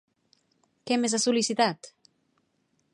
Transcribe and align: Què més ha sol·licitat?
Què 0.91 0.97
més 1.03 1.15
ha 1.17 1.21
sol·licitat? 1.27 1.93